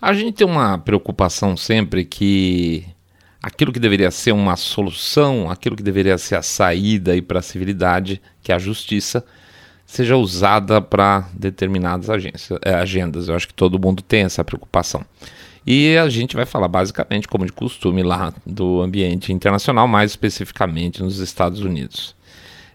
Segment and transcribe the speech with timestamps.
[0.00, 2.84] A gente tem uma preocupação sempre que
[3.42, 8.20] aquilo que deveria ser uma solução, aquilo que deveria ser a saída para a civilidade,
[8.42, 9.24] que é a justiça,
[9.86, 13.28] seja usada para determinadas agências, é, agendas.
[13.28, 15.04] Eu acho que todo mundo tem essa preocupação.
[15.66, 21.02] E a gente vai falar basicamente, como de costume, lá do ambiente internacional, mais especificamente
[21.02, 22.14] nos Estados Unidos.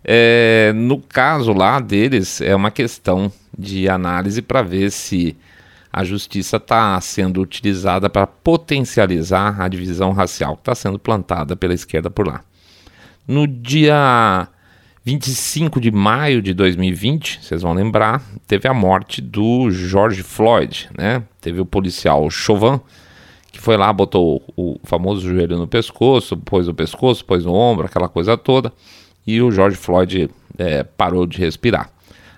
[0.03, 5.37] É, no caso lá deles, é uma questão de análise para ver se
[5.91, 11.73] a justiça está sendo utilizada para potencializar a divisão racial que está sendo plantada pela
[11.73, 12.41] esquerda por lá.
[13.27, 14.47] No dia
[15.03, 21.23] 25 de maio de 2020, vocês vão lembrar, teve a morte do George Floyd, né?
[21.41, 22.79] Teve o policial Chauvin,
[23.51, 27.85] que foi lá, botou o famoso joelho no pescoço, pôs o pescoço, pôs no ombro,
[27.85, 28.71] aquela coisa toda,
[29.25, 31.89] e o George Floyd é, parou de respirar.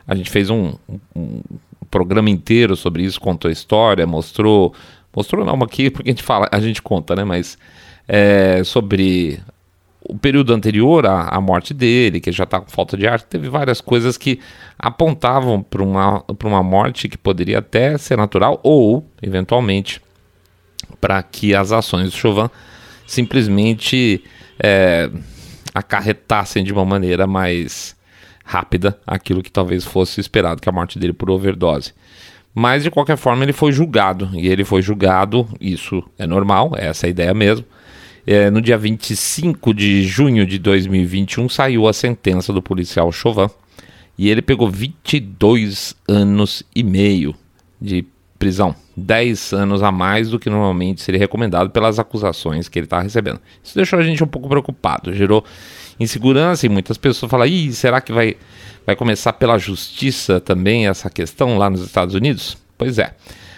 [0.08, 0.74] A gente fez um,
[1.16, 1.42] um,
[1.94, 4.74] programa inteiro sobre isso, contou história, mostrou.
[5.16, 7.24] Mostrou não aqui, porque a gente fala, a gente conta, né?
[7.24, 7.56] Mas
[8.08, 9.40] é, sobre
[10.02, 13.48] o período anterior à, à, morte dele, que já está com falta de ar, teve
[13.48, 14.40] várias coisas que
[14.80, 20.02] apontavam para uma, uma morte que poderia até ser natural ou, eventualmente,
[21.00, 22.50] para que as ações do Chauvin
[23.06, 24.24] simplesmente
[24.60, 25.12] é,
[25.76, 27.96] acarretassem de uma maneira mais
[28.44, 31.94] rápida aquilo que talvez fosse esperado, que é a morte dele por overdose.
[32.54, 36.88] Mas de qualquer forma ele foi julgado, e ele foi julgado, isso é normal, é
[36.88, 37.66] essa a ideia mesmo.
[38.26, 43.50] É, no dia 25 de junho de 2021 saiu a sentença do policial Chauvin,
[44.18, 47.34] e ele pegou 22 anos e meio
[47.82, 48.06] de
[48.38, 53.02] prisão, 10 anos a mais do que normalmente seria recomendado pelas acusações que ele está
[53.02, 53.40] recebendo.
[53.64, 55.44] Isso deixou a gente um pouco preocupado, gerou
[56.00, 58.36] insegurança e muitas pessoas falam: Ih, será que vai,
[58.86, 62.58] vai começar pela justiça também essa questão lá nos Estados Unidos?
[62.78, 63.14] Pois é.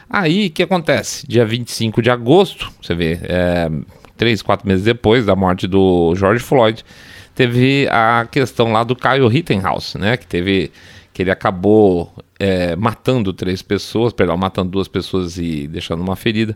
[0.10, 1.28] Aí o que acontece?
[1.28, 3.70] Dia 25 de agosto, você vê, é,
[4.16, 6.86] três, quatro meses depois da morte do George Floyd,
[7.34, 10.18] teve a questão lá do Kyle Rittenhouse, né?
[10.18, 10.72] Que teve.
[11.14, 16.56] que ele acabou é, matando três pessoas, perdão, matando duas pessoas e deixando uma ferida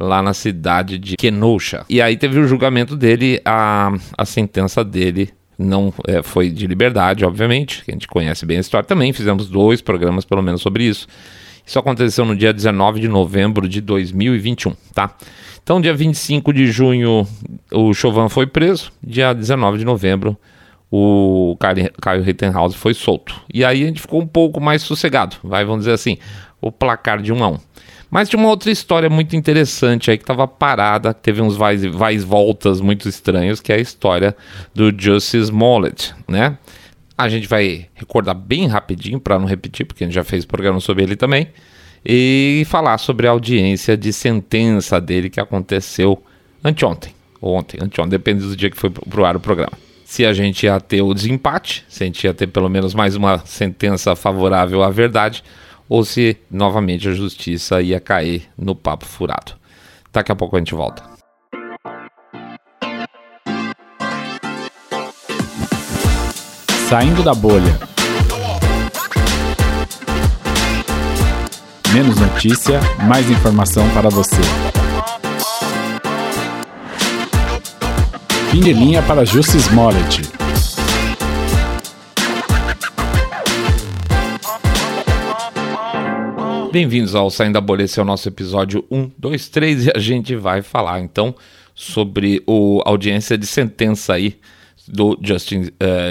[0.00, 1.84] lá na cidade de Kenosha.
[1.88, 7.24] E aí teve o julgamento dele, a, a sentença dele não é, foi de liberdade,
[7.24, 10.84] obviamente, que a gente conhece bem a história também, fizemos dois programas pelo menos sobre
[10.84, 11.06] isso.
[11.66, 15.14] Isso aconteceu no dia 19 de novembro de 2021, tá?
[15.62, 17.26] Então, dia 25 de junho,
[17.70, 20.34] o Chauvin foi preso, dia 19 de novembro,
[20.90, 21.56] o
[22.00, 23.38] Caio Rittenhouse foi solto.
[23.52, 26.16] E aí a gente ficou um pouco mais sossegado, vai, vamos dizer assim,
[26.58, 27.58] o placar de 1 a 1.
[28.10, 32.18] Mas tinha uma outra história muito interessante aí que estava parada, teve uns vais e
[32.18, 34.34] voltas muito estranhos, que é a história
[34.74, 36.56] do Justice Smollett, né?
[37.16, 40.80] A gente vai recordar bem rapidinho para não repetir, porque a gente já fez programa
[40.80, 41.48] sobre ele também,
[42.04, 46.22] e falar sobre a audiência de sentença dele que aconteceu
[46.64, 49.72] anteontem, ou ontem, anteontem, depende do dia que foi pro ar o programa.
[50.04, 53.14] Se a gente ia ter o desempate, se a gente ia ter pelo menos mais
[53.14, 55.44] uma sentença favorável à verdade,
[55.88, 59.52] ou se novamente a justiça ia cair no papo furado.
[60.12, 61.02] Daqui a pouco a gente volta.
[66.88, 67.78] Saindo da bolha.
[71.92, 74.40] Menos notícia, mais informação para você.
[78.50, 80.37] Fim de linha para Justice Smollett.
[86.70, 89.98] Bem-vindos ao Saindo da Bolha, esse é o nosso episódio 1, 2, 3 e a
[89.98, 91.34] gente vai falar então
[91.74, 94.38] sobre o audiência de sentença aí
[94.86, 95.70] do Justin, uh,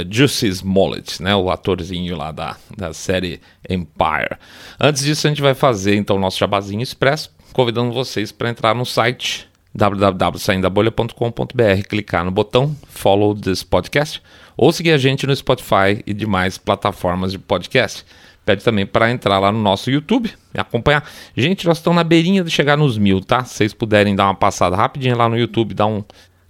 [0.09, 4.35] Justice Smollett, né, o atorzinho lá da, da série Empire.
[4.79, 8.73] Antes disso, a gente vai fazer então o nosso jabazinho expresso, convidando vocês para entrar
[8.73, 14.23] no site www.saindabolha.com.br, clicar no botão Follow this podcast
[14.55, 18.03] ou seguir a gente no Spotify e demais plataformas de podcast
[18.47, 21.03] pede também para entrar lá no nosso YouTube e acompanhar.
[21.35, 23.43] Gente, nós estamos na beirinha de chegar nos mil, tá?
[23.43, 26.01] Se vocês puderem dar uma passada rapidinho lá no YouTube, dar um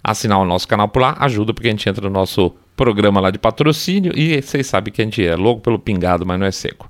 [0.02, 3.32] assinar o nosso canal por lá, ajuda porque a gente entra no nosso programa lá
[3.32, 6.52] de patrocínio e vocês sabem que a gente é louco pelo pingado, mas não é
[6.52, 6.88] seco.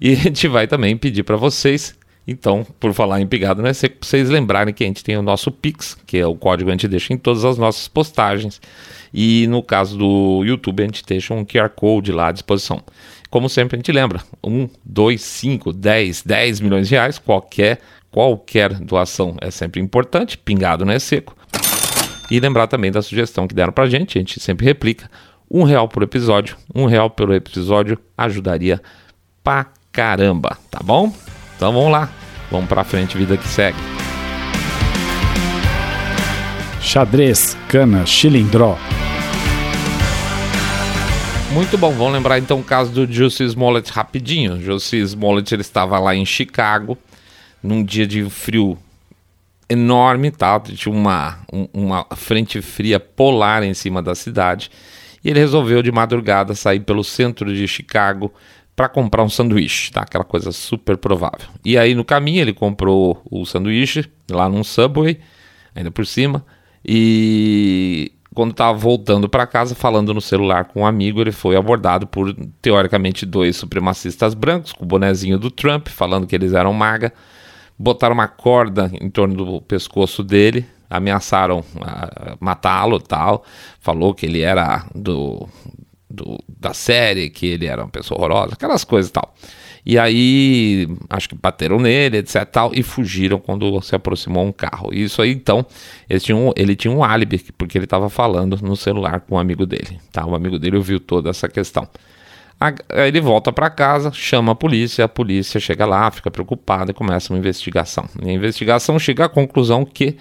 [0.00, 3.74] E a gente vai também pedir para vocês, então, por falar em pingado não é
[3.74, 6.68] seco, para vocês lembrarem que a gente tem o nosso Pix, que é o código
[6.68, 8.60] que a gente deixa em todas as nossas postagens.
[9.12, 12.82] E no caso do YouTube, a gente deixa um QR Code lá à disposição.
[13.34, 18.72] Como sempre a gente lembra, 1, 2, 5, 10, 10 milhões de reais, qualquer, qualquer
[18.74, 21.36] doação é sempre importante, pingado não é seco.
[22.30, 25.10] E lembrar também da sugestão que deram pra gente, a gente sempre replica,
[25.50, 28.80] um real por episódio, um real pelo episódio ajudaria
[29.42, 31.12] pra caramba, tá bom?
[31.56, 32.08] Então vamos lá,
[32.52, 33.78] Vamos pra frente, vida que segue.
[36.80, 38.78] Xadrez, cana, chilindró.
[41.54, 44.60] Muito bom, vamos lembrar então o caso do Jussie Smollett rapidinho.
[44.60, 46.98] Jussie Smollett ele estava lá em Chicago,
[47.62, 48.76] num dia de frio
[49.70, 50.58] enorme, tá?
[50.58, 51.38] tinha uma,
[51.72, 54.68] uma frente fria polar em cima da cidade,
[55.22, 58.34] e ele resolveu de madrugada sair pelo centro de Chicago
[58.74, 60.00] para comprar um sanduíche, tá?
[60.00, 61.46] Aquela coisa super provável.
[61.64, 65.20] E aí no caminho ele comprou o sanduíche lá num Subway,
[65.72, 66.44] ainda por cima,
[66.84, 72.06] e quando estava voltando para casa, falando no celular com um amigo, ele foi abordado
[72.06, 77.12] por, teoricamente, dois supremacistas brancos, com o bonezinho do Trump, falando que eles eram maga.
[77.78, 83.44] Botaram uma corda em torno do pescoço dele, ameaçaram uh, matá-lo tal.
[83.80, 85.48] Falou que ele era do,
[86.14, 89.34] do, da série, que ele era uma pessoa horrorosa, aquelas coisas e tal.
[89.86, 92.46] E aí, acho que bateram nele, etc.
[92.46, 94.88] Tal, e fugiram quando se aproximou um carro.
[94.92, 95.66] E isso aí, então,
[96.08, 99.38] ele tinha um, ele tinha um álibi, porque ele estava falando no celular com um
[99.38, 100.00] amigo dele.
[100.10, 100.24] Tá?
[100.24, 101.86] O amigo dele ouviu toda essa questão.
[102.58, 102.74] Aí
[103.08, 107.32] ele volta para casa, chama a polícia, a polícia chega lá, fica preocupada e começa
[107.32, 108.06] uma investigação.
[108.22, 110.16] E a investigação chega à conclusão que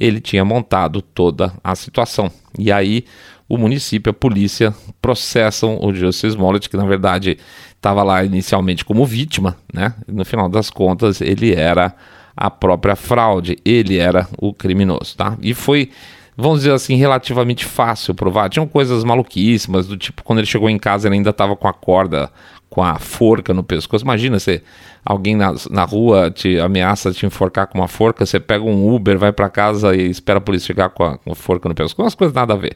[0.00, 2.32] ele tinha montado toda a situação.
[2.58, 3.04] E aí
[3.48, 7.38] o município, a polícia processam o Justice Smollett, que na verdade
[7.76, 9.94] estava lá inicialmente como vítima, né?
[10.08, 11.94] No final das contas, ele era
[12.36, 15.36] a própria fraude, ele era o criminoso, tá?
[15.42, 15.90] E foi,
[16.36, 18.48] vamos dizer assim, relativamente fácil provar.
[18.48, 21.72] Tinham coisas maluquíssimas, do tipo, quando ele chegou em casa, ele ainda estava com a
[21.72, 22.30] corda,
[22.70, 24.04] com a forca no pescoço.
[24.04, 24.62] Imagina se
[25.04, 29.18] alguém na, na rua te ameaça te enforcar com uma forca, você pega um Uber,
[29.18, 32.02] vai para casa e espera a polícia chegar com a, com a forca no pescoço.
[32.02, 32.74] Umas coisas nada a ver.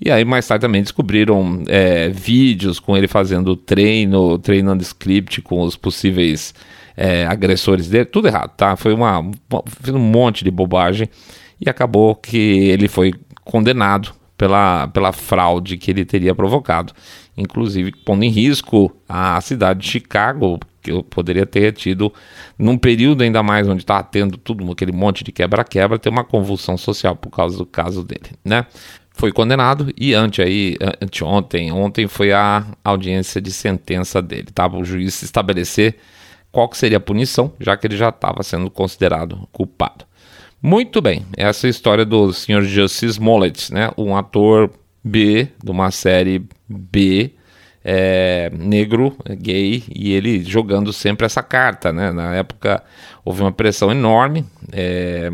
[0.00, 5.62] E aí mais tarde também descobriram é, vídeos com ele fazendo treino, treinando script com
[5.62, 6.54] os possíveis
[6.96, 8.76] é, agressores dele, tudo errado, tá?
[8.76, 11.08] Foi uma, um monte de bobagem
[11.60, 13.12] e acabou que ele foi
[13.44, 16.92] condenado pela, pela fraude que ele teria provocado,
[17.36, 22.12] inclusive pondo em risco a cidade de Chicago, que eu poderia ter tido,
[22.58, 26.76] num período ainda mais onde estava tendo tudo aquele monte de quebra-quebra, ter uma convulsão
[26.76, 28.66] social por causa do caso dele, né?
[29.16, 34.66] Foi condenado e ante aí, anteontem, ontem foi a audiência de sentença dele, tá?
[34.68, 35.96] O juiz estabelecer
[36.52, 40.04] qual que seria a punição, já que ele já estava sendo considerado culpado.
[40.60, 42.62] Muito bem, essa é história do Sr.
[42.62, 43.90] Justice Smollett, né?
[43.96, 44.70] Um ator
[45.02, 47.32] B de uma série B,
[47.82, 52.12] é, negro, gay, e ele jogando sempre essa carta, né?
[52.12, 52.82] Na época
[53.24, 54.44] houve uma pressão enorme.
[54.72, 55.30] É,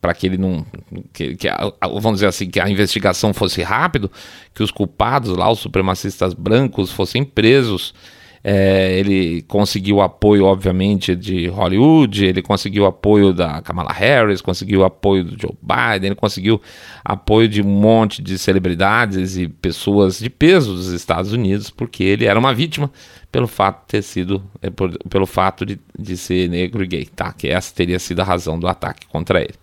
[0.00, 0.64] para que ele não.
[1.12, 4.10] Que, que a, vamos dizer assim, que a investigação fosse rápido,
[4.54, 7.94] que os culpados lá, os supremacistas brancos, fossem presos.
[8.42, 15.24] É, ele conseguiu apoio, obviamente, de Hollywood, ele conseguiu apoio da Kamala Harris, conseguiu apoio
[15.24, 16.60] do Joe Biden, ele conseguiu
[17.04, 22.24] apoio de um monte de celebridades e pessoas de peso dos Estados Unidos, porque ele
[22.24, 22.90] era uma vítima
[23.30, 27.32] pelo fato de ter sido, é, pelo fato de, de ser negro e gay, tá?
[27.32, 29.54] Que essa teria sido a razão do ataque contra ele.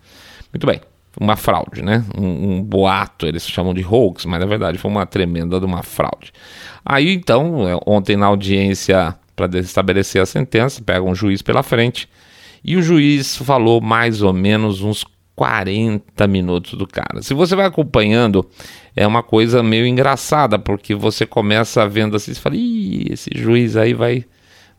[0.52, 0.80] Muito bem,
[1.20, 2.04] uma fraude, né?
[2.16, 5.82] Um, um, boato, eles chamam de hoax, mas na verdade foi uma tremenda de uma
[5.82, 6.32] fraude.
[6.84, 12.08] Aí então, é, ontem na audiência para estabelecer a sentença, pega um juiz pela frente
[12.64, 15.04] e o juiz falou mais ou menos uns
[15.36, 17.22] 40 minutos do cara.
[17.22, 18.44] Se você vai acompanhando,
[18.96, 23.76] é uma coisa meio engraçada, porque você começa vendo assim, você fala, Ih, esse juiz
[23.76, 24.24] aí vai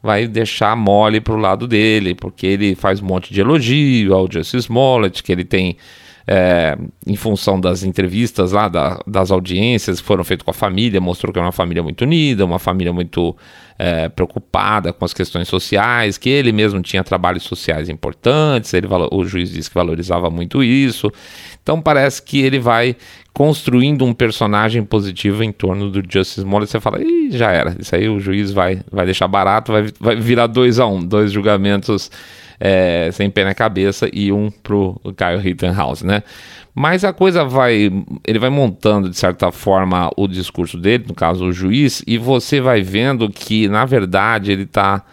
[0.01, 4.57] vai deixar mole pro lado dele, porque ele faz um monte de elogio ao Justice
[4.65, 5.75] Smollett, que ele tem,
[6.31, 11.01] é, em função das entrevistas lá, da, das audiências que foram feitas com a família,
[11.01, 13.35] mostrou que é uma família muito unida, uma família muito
[13.79, 19.25] é, preocupada com as questões sociais, que ele mesmo tinha trabalhos sociais importantes, ele, o
[19.25, 21.11] juiz disse que valorizava muito isso.
[21.63, 22.95] Então parece que ele vai
[23.33, 27.95] construindo um personagem positivo em torno do Justice Smollett, você fala, Ih, já era, isso
[27.95, 32.11] aí o juiz vai, vai deixar barato, vai, vai virar dois a um, dois julgamentos
[32.59, 36.23] é, sem pé na cabeça e um pro Kyle Rittenhouse, né?
[36.75, 37.91] Mas a coisa vai,
[38.25, 42.61] ele vai montando de certa forma o discurso dele, no caso o juiz, e você
[42.61, 45.03] vai vendo que na verdade ele está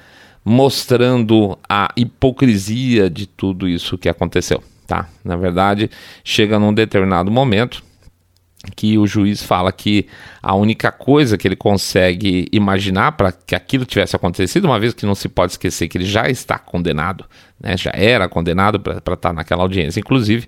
[0.44, 5.08] mostrando a hipocrisia de tudo isso que aconteceu, tá?
[5.24, 5.90] Na verdade,
[6.22, 7.82] chega num determinado momento
[8.74, 10.06] que o juiz fala que
[10.42, 15.06] a única coisa que ele consegue imaginar para que aquilo tivesse acontecido, uma vez que
[15.06, 17.24] não se pode esquecer que ele já está condenado,
[17.60, 20.46] né, já era condenado para estar tá naquela audiência, inclusive,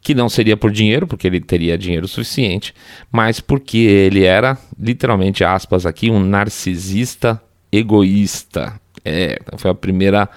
[0.00, 2.74] que não seria por dinheiro, porque ele teria dinheiro suficiente,
[3.10, 8.80] mas porque ele era, literalmente, aspas aqui, um narcisista egoísta.
[9.04, 10.28] É, foi a primeira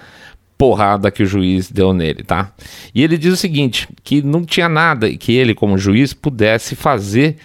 [0.62, 2.52] porrada que o juiz deu nele, tá?
[2.94, 7.36] E ele diz o seguinte, que não tinha nada que ele como juiz pudesse fazer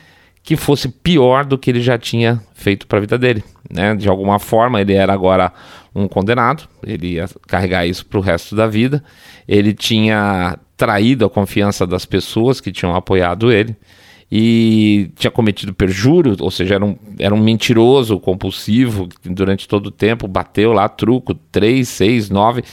[0.43, 3.95] que fosse pior do que ele já tinha feito para a vida dele, né?
[3.95, 5.51] De alguma forma ele era agora
[5.95, 9.03] um condenado, ele ia carregar isso para o resto da vida.
[9.47, 13.75] Ele tinha traído a confiança das pessoas que tinham apoiado ele
[14.31, 19.91] e tinha cometido perjúrio, ou seja, era um, era um mentiroso compulsivo durante todo o
[19.91, 22.63] tempo bateu lá truco 3, 6, 9,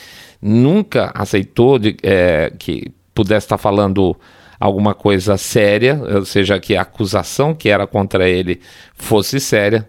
[0.45, 4.15] nunca aceitou de, é, que pudesse estar falando
[4.61, 8.61] alguma coisa séria, ou seja, que a acusação que era contra ele
[8.95, 9.89] fosse séria.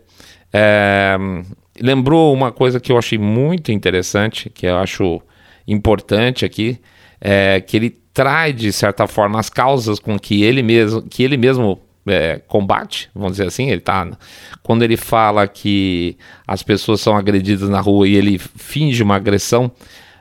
[0.53, 1.17] É,
[1.81, 5.21] lembrou uma coisa que eu achei muito interessante, que eu acho
[5.67, 6.79] importante aqui,
[7.19, 11.35] é, que ele traz de certa forma as causas com que ele mesmo, que ele
[11.35, 14.07] mesmo é, combate, vamos dizer assim, ele tá
[14.63, 19.71] quando ele fala que as pessoas são agredidas na rua e ele finge uma agressão,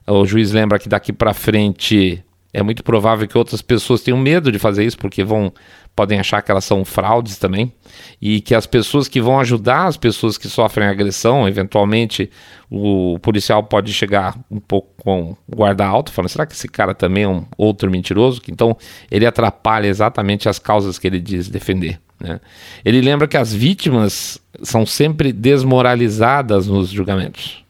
[0.06, 4.52] o juiz lembra que daqui para frente é muito provável que outras pessoas tenham medo
[4.52, 5.52] de fazer isso porque vão
[5.94, 7.73] podem achar que elas são fraudes também,
[8.20, 12.30] e que as pessoas que vão ajudar as pessoas que sofrem agressão, eventualmente
[12.68, 17.25] o policial pode chegar um pouco com guarda alto, falando: será que esse cara também
[17.25, 18.42] é um outro mentiroso?
[18.49, 18.76] Então
[19.11, 22.00] ele atrapalha exatamente as causas que ele diz defender.
[22.18, 22.40] Né?
[22.84, 27.63] Ele lembra que as vítimas são sempre desmoralizadas nos julgamentos.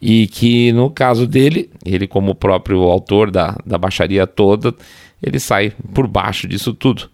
[0.00, 4.74] E que no caso dele, ele, como próprio autor da, da baixaria toda,
[5.22, 7.08] ele sai por baixo disso tudo.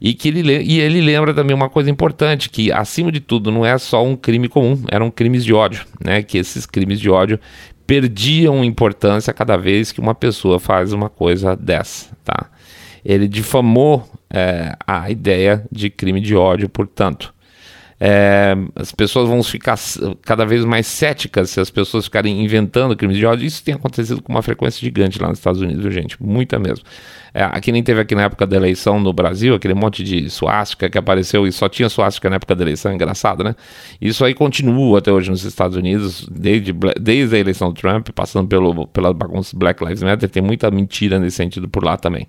[0.00, 3.64] E, que ele, e ele lembra também uma coisa importante, que acima de tudo não
[3.64, 6.22] é só um crime comum, eram crimes de ódio, né?
[6.22, 7.38] Que esses crimes de ódio
[7.86, 12.50] perdiam importância cada vez que uma pessoa faz uma coisa dessa, tá?
[13.04, 17.32] Ele difamou é, a ideia de crime de ódio, portanto.
[18.00, 19.78] É, as pessoas vão ficar
[20.22, 23.46] cada vez mais céticas se as pessoas ficarem inventando crimes de ódio.
[23.46, 26.84] Isso tem acontecido com uma frequência gigante lá nos Estados Unidos, gente, muita mesmo.
[27.32, 30.88] É, aqui nem teve aqui na época da eleição no Brasil, aquele monte de suástica
[30.88, 33.56] que apareceu e só tinha suástica na época da eleição, engraçado, né?
[34.00, 38.46] Isso aí continua até hoje nos Estados Unidos, desde, desde a eleição do Trump, passando
[38.46, 42.28] pelo, pela bagunça Black Lives Matter, tem muita mentira nesse sentido por lá também.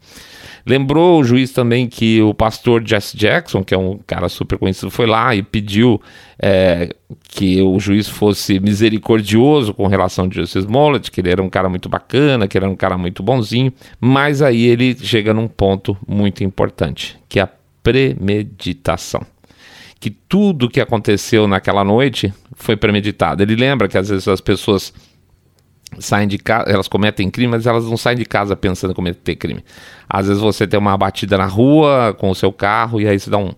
[0.65, 4.89] Lembrou o juiz também que o pastor Jesse Jackson, que é um cara super conhecido,
[4.89, 6.01] foi lá e pediu
[6.39, 6.89] é,
[7.29, 11.69] que o juiz fosse misericordioso com relação a Justice Smollett, que ele era um cara
[11.69, 15.95] muito bacana, que ele era um cara muito bonzinho, mas aí ele chega num ponto
[16.07, 17.49] muito importante, que é a
[17.83, 19.21] premeditação
[19.99, 23.41] que tudo que aconteceu naquela noite foi premeditado.
[23.41, 24.93] Ele lembra que às vezes as pessoas
[25.99, 29.35] saem de casa, elas cometem crime, mas elas não saem de casa pensando em cometer
[29.35, 29.63] crime.
[30.09, 33.29] Às vezes você tem uma batida na rua com o seu carro e aí você
[33.29, 33.53] dá um,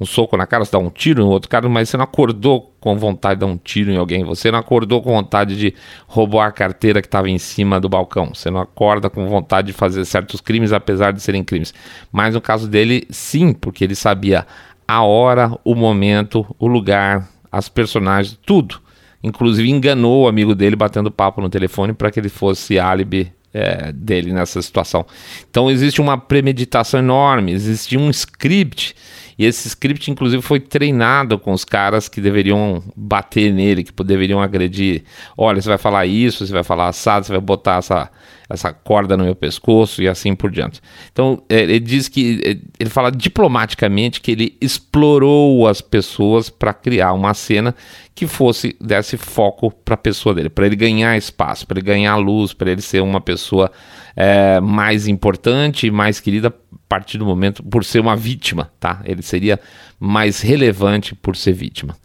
[0.00, 2.72] um soco na cara, você dá um tiro no outro cara, mas você não acordou
[2.80, 5.74] com vontade de dar um tiro em alguém, você não acordou com vontade de
[6.06, 9.72] roubar a carteira que estava em cima do balcão, você não acorda com vontade de
[9.72, 11.74] fazer certos crimes, apesar de serem crimes.
[12.12, 14.46] Mas no caso dele, sim, porque ele sabia
[14.86, 18.80] a hora, o momento, o lugar, as personagens, tudo.
[19.22, 23.92] Inclusive enganou o amigo dele batendo papo no telefone para que ele fosse álibi é,
[23.92, 25.04] dele nessa situação.
[25.50, 28.94] Então existe uma premeditação enorme, existe um script
[29.38, 34.42] e esse script, inclusive, foi treinado com os caras que deveriam bater nele, que deveriam
[34.42, 35.04] agredir.
[35.36, 38.10] Olha, você vai falar isso, você vai falar assado, você vai botar essa,
[38.50, 40.80] essa corda no meu pescoço e assim por diante.
[41.12, 46.74] Então, é, ele diz que, é, ele fala diplomaticamente que ele explorou as pessoas para
[46.74, 47.76] criar uma cena
[48.16, 52.16] que fosse, desse foco para a pessoa dele, para ele ganhar espaço, para ele ganhar
[52.16, 53.70] luz, para ele ser uma pessoa
[54.16, 56.52] é, mais importante mais querida
[56.88, 59.00] partir do momento por ser uma vítima, tá?
[59.04, 59.60] Ele seria
[60.00, 61.96] mais relevante por ser vítima.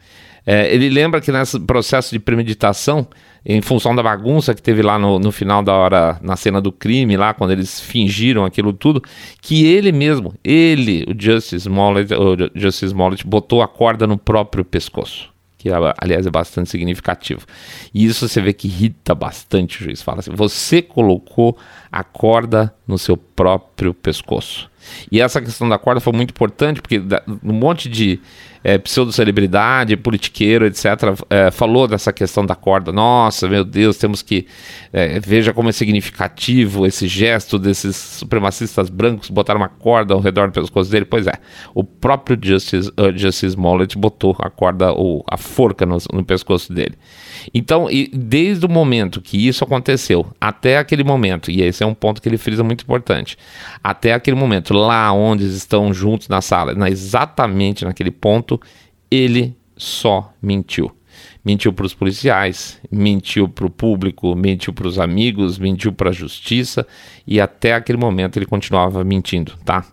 [0.46, 3.08] É, ele lembra que nesse processo de premeditação,
[3.46, 6.72] em função da bagunça que teve lá no, no, final da hora, na cena do
[6.72, 9.02] crime, lá quando eles fingiram aquilo tudo,
[9.42, 14.66] que ele mesmo, ele, o Justice Smollett, o Justice Smollett botou a corda no próprio
[14.66, 15.32] pescoço
[15.64, 17.46] que aliás é bastante significativo.
[17.94, 20.02] E isso você vê que irrita bastante o juiz.
[20.02, 21.58] Fala assim: você colocou
[21.90, 24.70] a corda no seu próprio pescoço.
[25.12, 27.02] E essa questão da corda foi muito importante, porque
[27.44, 28.20] um monte de
[28.64, 30.86] é, pseudo-celebridade, politiqueiro, etc.,
[31.30, 32.92] é, falou dessa questão da corda.
[32.92, 34.48] Nossa, meu Deus, temos que.
[34.92, 40.48] É, veja como é significativo esse gesto desses supremacistas brancos botar uma corda ao redor
[40.48, 41.06] do pescoço dele.
[41.06, 41.34] Pois é,
[41.76, 46.72] o próprio Justice, uh, Justice Smollett botou a corda, ou a forca no, no pescoço
[46.72, 46.96] dele.
[47.54, 52.22] Então, desde o momento que isso aconteceu, até aquele momento, e esse é um ponto
[52.22, 53.38] que ele frisa muito importante,
[53.84, 58.60] até aquele momento, lá onde estão juntos na sala, na, exatamente naquele ponto,
[59.10, 60.92] ele só mentiu.
[61.46, 66.14] Mentiu para os policiais, mentiu para o público, mentiu para os amigos, mentiu para a
[66.14, 66.88] justiça
[67.28, 69.86] e até aquele momento ele continuava mentindo, tá?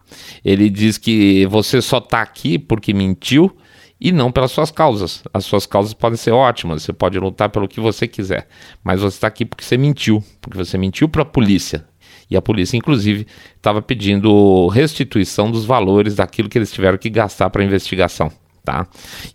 [0.45, 3.55] Ele diz que você só está aqui porque mentiu
[4.01, 5.23] e não pelas suas causas.
[5.35, 8.49] As suas causas podem ser ótimas, você pode lutar pelo que você quiser,
[8.83, 11.90] mas você está aqui porque você mentiu, porque você mentiu para a polícia.
[12.31, 17.51] E a polícia, inclusive, estava pedindo restituição dos valores daquilo que eles tiveram que gastar
[17.51, 18.31] para a investigação.
[18.63, 18.87] Tá?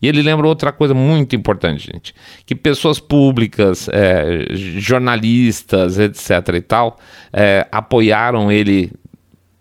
[0.02, 2.14] E ele lembra outra coisa muito importante, gente,
[2.46, 6.56] que pessoas públicas, é, jornalistas, etc.
[6.56, 6.98] e tal,
[7.34, 8.92] é, apoiaram ele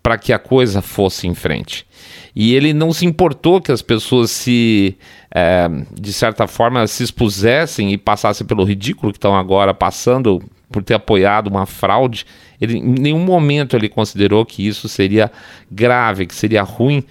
[0.03, 1.87] para que a coisa fosse em frente.
[2.37, 4.99] E ele não se importou que as pessoas se,
[5.35, 5.67] é,
[5.99, 10.95] de certa forma, se expusessem e passassem pelo ridículo que estão agora passando por ter
[10.95, 12.27] apoiado uma fraude.
[12.61, 15.31] Ele, em nenhum momento ele considerou que isso seria
[15.71, 17.05] grave, que seria ruim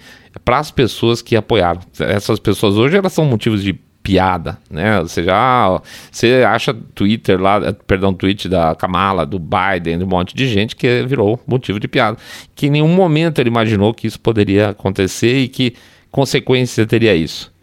[0.44, 1.80] para as pessoas que apoiaram.
[1.98, 5.00] Essas pessoas hoje elas são motivos de piada, né?
[5.00, 5.80] Ou seja,
[6.12, 10.76] você acha Twitter lá, perdão, tweet da Kamala, do Biden, de um monte de gente
[10.76, 12.18] que virou motivo de piada.
[12.54, 15.74] Que em nenhum momento ele imaginou que isso poderia acontecer e que
[16.10, 17.53] consequência teria isso.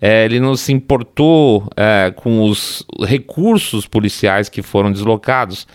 [0.00, 5.66] É, ele não se importou é, com os recursos policiais que foram deslocados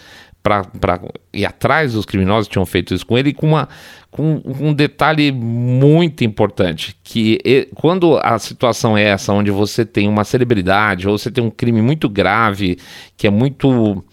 [0.42, 1.02] para
[1.34, 3.68] ir atrás dos criminosos que tinham feito isso com ele, com, uma,
[4.12, 7.40] com um detalhe muito importante, que
[7.74, 11.82] quando a situação é essa, onde você tem uma celebridade ou você tem um crime
[11.82, 12.78] muito grave,
[13.18, 14.04] que é muito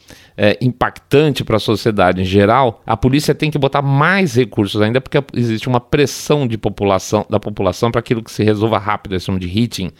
[0.42, 5.00] é, impactante para a sociedade em geral, a polícia tem que botar mais recursos ainda,
[5.00, 9.22] porque existe uma pressão de população, da população para aquilo que se resolva rápido, eles
[9.22, 9.92] chamam de hitting.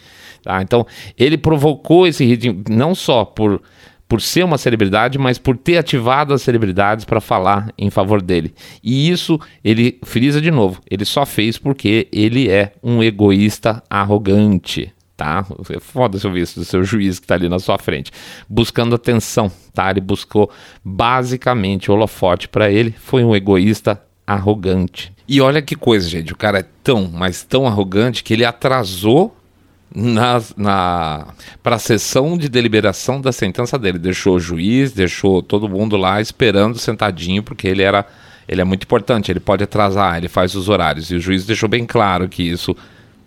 [0.43, 0.61] Tá?
[0.61, 0.85] Então,
[1.17, 3.61] ele provocou esse hitting não só por
[4.05, 8.53] por ser uma celebridade, mas por ter ativado as celebridades para falar em favor dele.
[8.83, 10.79] E isso ele frisa de novo.
[10.91, 14.93] Ele só fez porque ele é um egoísta arrogante.
[15.23, 15.45] Tá?
[15.79, 18.11] Foda se eu isso do seu juiz que está ali na sua frente,
[18.49, 19.89] buscando atenção, tá?
[19.89, 20.51] Ele buscou
[20.83, 25.13] basicamente holofote para ele, foi um egoísta arrogante.
[25.25, 29.33] E olha que coisa, gente, o cara é tão, mas tão arrogante que ele atrasou
[29.95, 31.27] na, na
[31.63, 33.97] para a sessão de deliberação da sentença dele.
[33.97, 38.05] Deixou o juiz, deixou todo mundo lá esperando sentadinho, porque ele era
[38.45, 41.09] ele é muito importante, ele pode atrasar, ele faz os horários.
[41.09, 42.75] E o juiz deixou bem claro que isso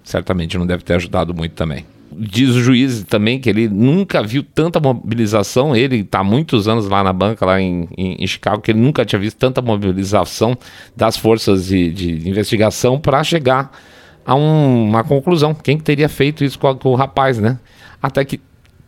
[0.07, 1.85] certamente não deve ter ajudado muito também.
[2.13, 5.77] Diz o juiz também que ele nunca viu tanta mobilização.
[5.77, 9.05] Ele está muitos anos lá na banca, lá em, em, em, Chicago, que ele nunca
[9.05, 10.57] tinha visto tanta mobilização
[10.97, 13.71] das forças de, de investigação para chegar
[14.25, 15.53] a um, uma conclusão.
[15.53, 17.59] Quem que teria feito isso com, a, com o rapaz, né?
[18.01, 18.41] Até que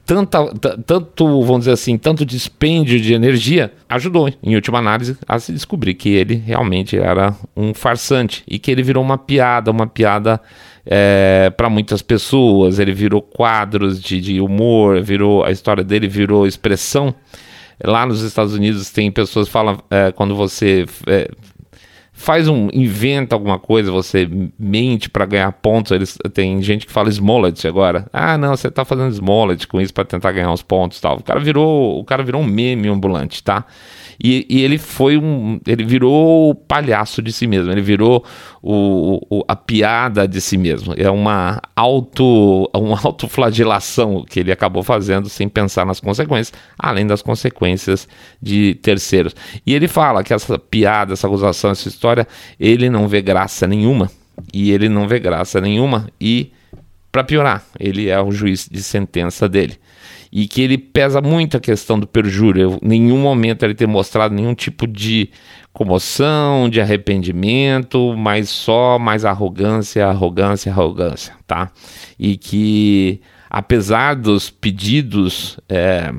[0.07, 0.47] tanta,
[0.87, 5.95] tanto, vamos dizer assim, tanto dispêndio de energia ajudou, em última análise, a se descobrir
[5.95, 10.41] que ele realmente era um farsante e que ele virou uma piada, uma piada
[10.89, 12.79] é, para muitas pessoas.
[12.79, 17.15] Ele virou quadros de, de humor, virou a história dele virou expressão.
[17.85, 21.31] Lá nos Estados Unidos tem pessoas que falam é, quando você é,
[22.13, 25.93] faz um inventa alguma coisa, você mente para ganhar pontos.
[25.93, 28.09] Eles tem gente que fala Smollett agora.
[28.13, 31.19] Ah, não, você tá fazendo Smollett com isso para tentar ganhar uns pontos, tal.
[31.19, 33.65] O cara virou, o cara virou um meme ambulante, tá?
[34.23, 35.61] E, e, ele foi um.
[35.65, 38.25] Ele virou o palhaço de si mesmo, ele virou
[38.61, 40.93] o, o, a piada de si mesmo.
[40.97, 47.23] É uma auto, uma autoflagelação que ele acabou fazendo sem pensar nas consequências, além das
[47.23, 48.09] consequências
[48.43, 49.37] de terceiros.
[49.65, 52.27] E ele fala que essa piada, essa acusação, essa história,
[52.59, 54.11] ele não vê graça nenhuma.
[54.53, 56.09] E ele não vê graça nenhuma.
[56.21, 56.53] E,
[57.11, 59.79] para piorar, ele é o juiz de sentença dele
[60.33, 62.79] e que ele pesa muito a questão do perjúrio.
[62.83, 65.31] Em nenhum momento ele tem mostrado nenhum tipo de
[65.73, 71.71] comoção, de arrependimento, mas só mais arrogância, arrogância, arrogância, tá?
[72.19, 76.13] E que apesar dos pedidos é,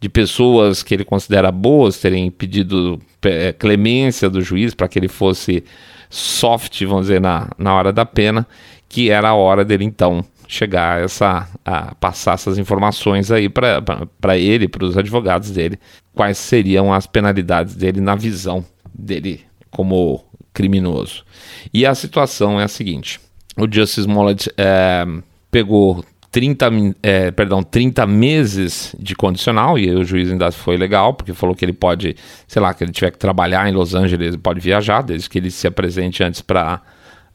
[0.00, 5.08] de pessoas que ele considera boas terem pedido é, clemência do juiz para que ele
[5.08, 5.62] fosse
[6.10, 8.46] soft, vamos dizer, na, na hora da pena,
[8.88, 14.36] que era a hora dele então chegar a essa a passar essas informações aí para
[14.36, 15.78] ele, para os advogados dele,
[16.14, 21.24] quais seriam as penalidades dele na visão dele como criminoso.
[21.72, 23.20] E a situação é a seguinte:
[23.56, 25.06] o Justice Smollett é,
[25.50, 26.70] pegou 30,
[27.02, 31.64] é, perdão, 30 meses de condicional, e o juiz ainda foi legal, porque falou que
[31.64, 32.16] ele pode,
[32.48, 35.38] sei lá, que ele tiver que trabalhar em Los Angeles, ele pode viajar, desde que
[35.38, 36.80] ele se apresente antes para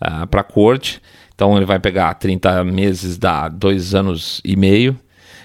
[0.01, 0.99] uh, a corte.
[1.37, 4.97] Então ele vai pegar 30 meses, dá dois anos e meio.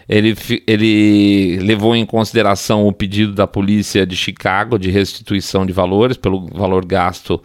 [0.09, 0.35] Ele,
[0.67, 6.47] ele levou em consideração o pedido da polícia de Chicago de restituição de valores pelo
[6.49, 7.41] valor gasto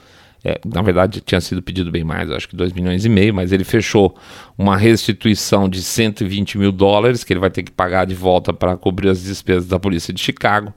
[0.45, 3.51] é, na verdade tinha sido pedido bem mais, acho que 2 milhões e meio, mas
[3.51, 4.15] ele fechou
[4.57, 8.77] uma restituição de 120 mil dólares que ele vai ter que pagar de volta para
[8.77, 10.73] cobrir as despesas da polícia de Chicago.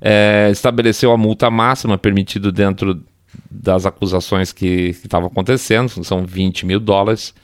[0.00, 3.04] É, estabeleceu a multa máxima permitida dentro
[3.50, 7.34] das acusações que estavam acontecendo, são 20 mil dólares,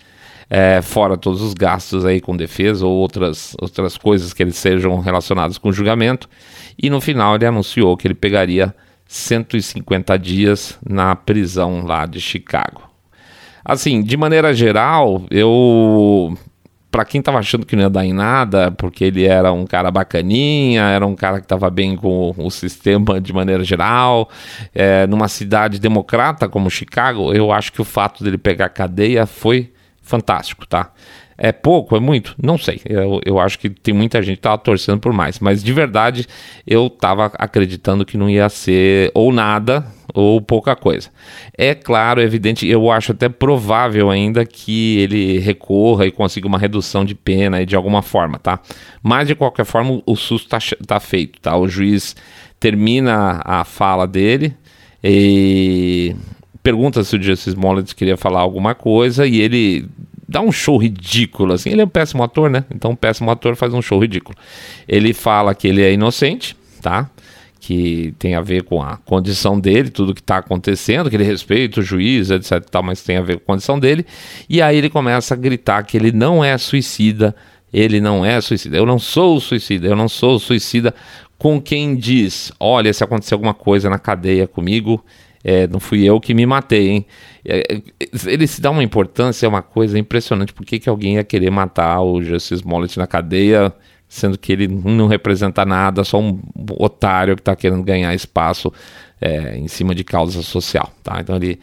[0.50, 4.98] é, fora todos os gastos aí com defesa ou outras, outras coisas que eles sejam
[5.00, 6.28] relacionadas com o julgamento.
[6.80, 8.74] E no final ele anunciou que ele pegaria
[9.06, 12.82] 150 dias na prisão lá de Chicago.
[13.64, 16.36] Assim, de maneira geral, eu
[16.90, 19.90] para quem tava achando que não ia dar em nada, porque ele era um cara
[19.90, 24.28] bacaninha, era um cara que tava bem com o sistema de maneira geral,
[24.74, 29.70] é, numa cidade democrata como Chicago, eu acho que o fato dele pegar cadeia foi
[30.08, 30.90] fantástico, tá?
[31.40, 32.34] É pouco, é muito?
[32.42, 32.80] Não sei.
[32.84, 35.38] Eu, eu acho que tem muita gente que tava torcendo por mais.
[35.38, 36.26] Mas de verdade,
[36.66, 41.10] eu tava acreditando que não ia ser ou nada ou pouca coisa.
[41.56, 46.58] É claro, é evidente, eu acho até provável ainda que ele recorra e consiga uma
[46.58, 48.58] redução de pena de alguma forma, tá?
[49.00, 51.56] Mas de qualquer forma, o susto tá, tá feito, tá?
[51.56, 52.16] O juiz
[52.58, 54.56] termina a fala dele
[55.04, 56.16] e
[56.68, 59.88] pergunta se o Justice Smollett queria falar alguma coisa e ele
[60.28, 61.70] dá um show ridículo, assim.
[61.70, 62.64] Ele é um péssimo ator, né?
[62.74, 64.36] Então, um péssimo ator faz um show ridículo.
[64.86, 67.08] Ele fala que ele é inocente, tá?
[67.58, 71.80] Que tem a ver com a condição dele, tudo que está acontecendo, que ele respeita
[71.80, 72.62] o juiz, etc.
[72.70, 74.04] Tal, mas tem a ver com a condição dele.
[74.46, 77.34] E aí ele começa a gritar que ele não é suicida.
[77.72, 78.76] Ele não é suicida.
[78.76, 79.88] Eu não sou suicida.
[79.88, 80.94] Eu não sou suicida.
[81.38, 85.02] Com quem diz: Olha, se acontecer alguma coisa na cadeia comigo,
[85.42, 87.06] é, não fui eu que me matei, hein?
[87.44, 87.80] É,
[88.26, 90.52] ele se dá uma importância, é uma coisa impressionante.
[90.52, 93.72] Por que, que alguém ia querer matar o Justice Smollett na cadeia,
[94.08, 96.40] sendo que ele não representa nada, só um
[96.78, 98.72] otário que está querendo ganhar espaço
[99.20, 101.18] é, em cima de causa social, tá?
[101.20, 101.58] Então ele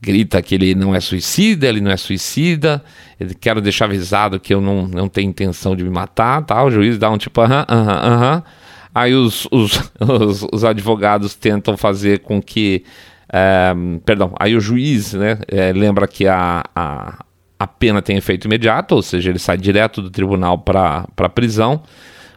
[0.00, 2.82] grita que ele não é suicida, ele não é suicida,
[3.18, 6.62] ele quero deixar avisado que eu não, não tenho intenção de me matar, tá?
[6.62, 8.42] O juiz dá um tipo, aham, aham, aham.
[8.94, 12.84] Aí os, os, os, os advogados tentam fazer com que
[14.04, 17.24] perdão, aí o juiz né, é, lembra que a, a,
[17.58, 21.82] a pena tem efeito imediato, ou seja, ele sai direto do tribunal para a prisão.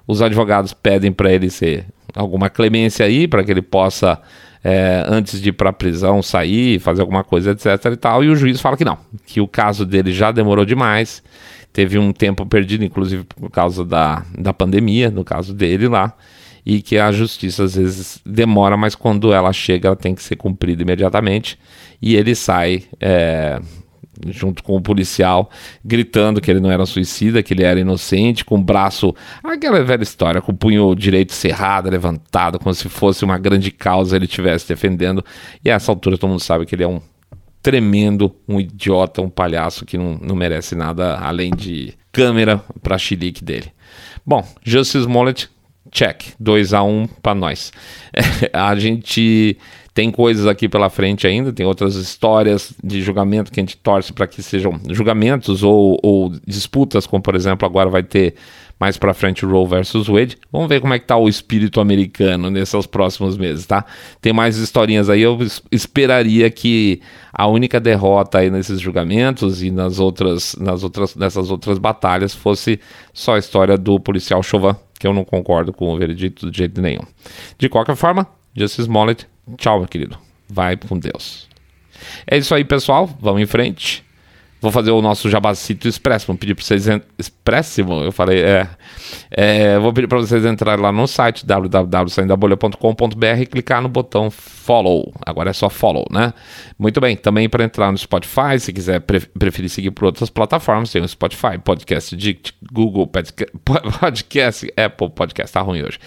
[0.08, 4.20] Os advogados pedem para ele ser alguma clemência aí, para que ele possa,
[4.64, 7.68] é, antes de ir para a prisão, sair, fazer alguma coisa, etc.
[7.94, 8.24] e tal.
[8.24, 11.22] E o juiz fala que não, que o caso dele já demorou demais,
[11.72, 16.16] teve um tempo perdido, inclusive por causa da, da pandemia, no caso dele lá
[16.66, 20.36] e que a justiça às vezes demora, mas quando ela chega, ela tem que ser
[20.36, 21.58] cumprida imediatamente.
[22.02, 23.60] E ele sai é,
[24.28, 25.50] junto com o policial,
[25.84, 30.04] gritando que ele não era suicida, que ele era inocente, com o braço, aquela velha
[30.04, 34.68] história, com o punho direito cerrado, levantado, como se fosse uma grande causa ele estivesse
[34.68, 35.24] defendendo.
[35.64, 37.02] E a essa altura todo mundo sabe que ele é um
[37.62, 43.44] tremendo, um idiota, um palhaço que não, não merece nada além de câmera para chilique
[43.44, 43.72] dele.
[44.26, 45.50] Bom, Justice Smollett
[45.92, 47.72] check, 2 a 1 um para nós.
[48.54, 49.58] a gente
[49.94, 54.14] tem coisas aqui pela frente ainda, tem outras histórias de julgamento que a gente torce
[54.14, 58.36] para que sejam julgamentos ou, ou, disputas, como por exemplo agora vai ter
[58.80, 60.38] mais para frente Roe versus Wade.
[60.52, 63.84] Vamos ver como é que tá o espírito americano nesses próximos meses, tá?
[64.22, 65.38] Tem mais historinhas aí, eu
[65.70, 67.02] esperaria que
[67.34, 72.80] a única derrota aí nesses julgamentos e nas outras, nas outras, nessas outras batalhas fosse
[73.14, 76.82] só a história do policial Chauvin que eu não concordo com o veredito de jeito
[76.82, 77.04] nenhum.
[77.58, 79.26] De qualquer forma, Justice Smollett,
[79.58, 80.18] tchau, meu querido.
[80.48, 81.48] Vai com Deus.
[82.28, 83.10] É isso aí, pessoal.
[83.22, 84.04] Vamos em frente.
[84.62, 86.28] Vou fazer o nosso Jabacito Expresso.
[86.28, 86.86] Vou pedir para vocês.
[87.18, 88.42] Expressimo, eu falei.
[88.42, 88.68] É,
[89.32, 95.14] é vou pedir para vocês entrarem lá no site www.saindabolha.com.br e clicar no botão follow.
[95.26, 96.34] Agora é só follow, né?
[96.78, 97.16] Muito bem.
[97.16, 101.58] Também para entrar no Spotify, se quiser preferir seguir por outras plataformas, tem o Spotify,
[101.64, 103.08] Podcast Dict, Google
[104.00, 105.54] Podcast, Apple Podcast.
[105.54, 106.00] Tá ruim hoje.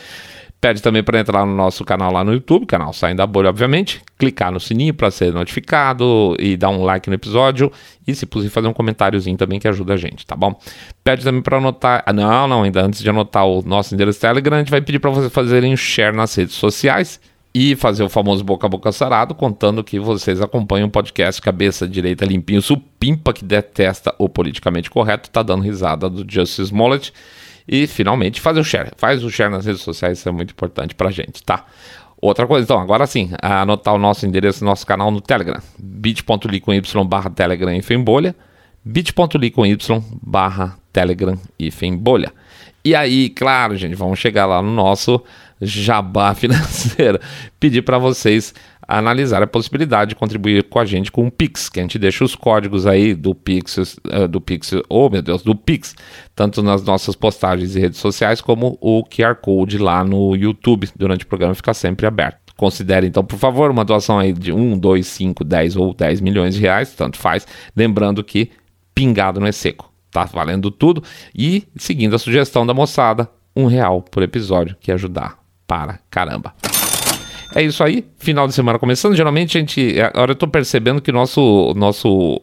[0.63, 4.01] Pede também para entrar no nosso canal lá no YouTube, canal Saindo da Bolha, obviamente.
[4.17, 7.73] Clicar no sininho para ser notificado e dar um like no episódio.
[8.07, 10.57] E, se possível, fazer um comentáriozinho também que ajuda a gente, tá bom?
[11.03, 12.05] Pede também para anotar.
[12.07, 15.01] Ah, não, não, ainda antes de anotar o nosso endereço Telegram, a gente vai pedir
[15.01, 17.21] para vocês fazerem share nas redes sociais
[17.53, 21.89] e fazer o famoso boca a boca sarado, contando que vocês acompanham o podcast Cabeça
[21.89, 27.13] Direita Limpinho Supimpa, que detesta o politicamente correto, tá dando risada do Justice Smollett.
[27.67, 28.91] E finalmente faz o share.
[28.97, 31.65] Faz o share nas redes sociais, isso é muito importante pra gente, tá?
[32.21, 35.61] Outra coisa, então, agora sim, anotar o nosso endereço, nosso canal no Telegram.
[35.77, 38.35] bit.ly com y barra Telegram e bolha.
[38.85, 39.77] bit.ly com y
[40.23, 42.33] barra Telegram e bolha.
[42.85, 45.23] E aí, claro, gente, vamos chegar lá no nosso
[45.63, 47.19] jabá financeiro.
[47.59, 48.53] Pedir para vocês
[48.87, 52.25] analisar a possibilidade de contribuir com a gente com o Pix, que a gente deixa
[52.25, 55.95] os códigos aí do Pix, uh, do Pix, oh meu Deus, do Pix,
[56.35, 61.25] tanto nas nossas postagens e redes sociais como o QR Code lá no YouTube, durante
[61.25, 62.53] o programa fica sempre aberto.
[62.57, 66.55] Considere então, por favor, uma doação aí de 1, 2, 5, 10 ou 10 milhões
[66.55, 68.51] de reais, tanto faz, lembrando que
[68.95, 71.03] pingado não é seco, tá valendo tudo
[71.35, 75.42] e seguindo a sugestão da moçada, um real por episódio, que ajudar
[75.73, 76.55] para caramba.
[77.55, 79.17] É isso aí, final de semana começando.
[79.17, 79.99] Geralmente a gente.
[80.01, 82.43] Agora eu tô percebendo que nosso nosso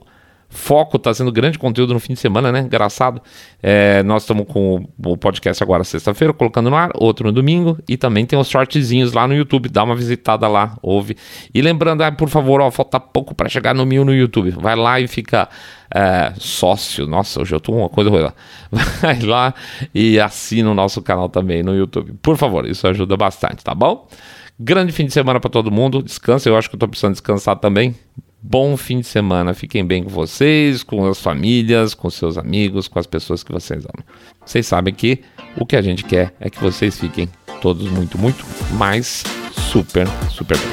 [0.50, 2.62] foco está sendo grande conteúdo no fim de semana, né?
[2.62, 3.22] Engraçado.
[3.62, 7.96] É, nós estamos com o podcast agora sexta-feira, colocando no ar, outro no domingo, e
[7.96, 9.70] também tem os shortzinhos lá no YouTube.
[9.70, 11.16] Dá uma visitada lá, ouve.
[11.54, 14.50] E lembrando, ah, por favor, ó, falta pouco para chegar no mil no YouTube.
[14.52, 15.48] Vai lá e fica
[15.94, 17.06] é, sócio.
[17.06, 18.28] Nossa, hoje eu tô uma coisa ruim
[19.02, 19.54] Vai lá
[19.94, 22.14] e assina o nosso canal também no YouTube.
[22.22, 24.08] Por favor, isso ajuda bastante, tá bom?
[24.60, 26.02] Grande fim de semana para todo mundo.
[26.02, 27.96] Descansa, eu acho que eu tô precisando descansar também.
[28.42, 29.54] Bom fim de semana.
[29.54, 33.84] Fiquem bem com vocês, com as famílias, com seus amigos, com as pessoas que vocês
[33.84, 34.06] amam.
[34.46, 35.22] Vocês sabem que
[35.58, 37.28] o que a gente quer é que vocês fiquem
[37.62, 40.68] todos muito, muito mais super, super bem.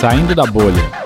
[0.00, 1.05] Saindo da bolha.